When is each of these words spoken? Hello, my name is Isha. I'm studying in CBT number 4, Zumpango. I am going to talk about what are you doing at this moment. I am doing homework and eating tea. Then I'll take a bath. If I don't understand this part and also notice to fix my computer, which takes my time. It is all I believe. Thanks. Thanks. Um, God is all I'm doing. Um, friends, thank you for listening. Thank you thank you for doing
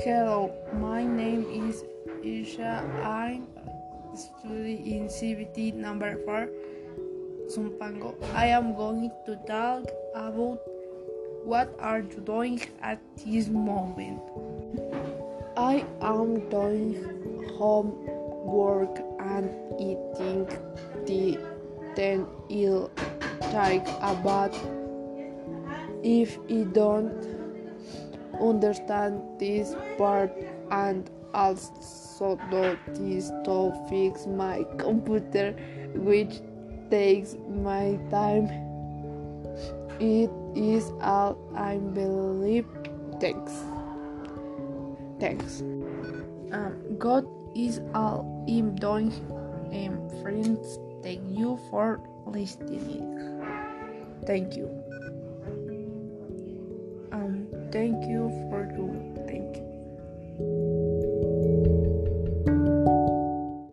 Hello, 0.00 0.50
my 0.80 1.04
name 1.04 1.44
is 1.68 1.84
Isha. 2.24 2.88
I'm 3.04 3.46
studying 4.16 4.86
in 4.86 5.08
CBT 5.12 5.74
number 5.74 6.16
4, 6.24 6.48
Zumpango. 7.52 8.16
I 8.32 8.46
am 8.46 8.74
going 8.74 9.12
to 9.26 9.36
talk 9.46 9.84
about 10.14 10.56
what 11.44 11.76
are 11.80 12.00
you 12.00 12.24
doing 12.24 12.62
at 12.80 12.98
this 13.26 13.48
moment. 13.48 14.22
I 15.58 15.84
am 16.00 16.48
doing 16.48 16.96
homework 17.58 19.04
and 19.20 19.52
eating 19.76 20.48
tea. 21.04 21.36
Then 21.94 22.24
I'll 22.48 22.88
take 23.52 23.84
a 24.00 24.16
bath. 24.24 24.56
If 26.02 26.38
I 26.48 26.64
don't 26.72 27.39
understand 28.40 29.22
this 29.38 29.74
part 29.98 30.32
and 30.70 31.10
also 31.34 32.36
notice 32.50 33.30
to 33.44 33.72
fix 33.88 34.26
my 34.26 34.64
computer, 34.78 35.52
which 35.94 36.40
takes 36.90 37.36
my 37.48 37.98
time. 38.10 38.48
It 40.00 40.30
is 40.54 40.90
all 41.00 41.38
I 41.54 41.76
believe. 41.76 42.66
Thanks. 43.20 43.52
Thanks. 45.20 45.60
Um, 46.52 46.96
God 46.98 47.26
is 47.54 47.80
all 47.94 48.44
I'm 48.48 48.74
doing. 48.74 49.12
Um, 49.72 50.08
friends, 50.22 50.78
thank 51.02 51.20
you 51.28 51.58
for 51.70 52.00
listening. 52.26 53.44
Thank 54.26 54.56
you 54.56 54.89
thank 57.72 58.06
you 58.06 58.28
for 58.50 58.64
doing 58.64 59.10